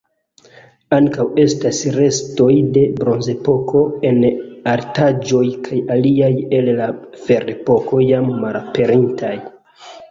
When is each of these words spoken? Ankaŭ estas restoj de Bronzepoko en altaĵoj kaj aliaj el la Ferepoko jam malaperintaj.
Ankaŭ 0.95 1.25
estas 1.43 1.81
restoj 1.97 2.47
de 2.77 2.85
Bronzepoko 3.01 3.83
en 4.13 4.25
altaĵoj 4.73 5.45
kaj 5.69 5.83
aliaj 5.99 6.33
el 6.63 6.75
la 6.83 6.91
Ferepoko 7.29 8.05
jam 8.11 8.35
malaperintaj. 8.45 9.37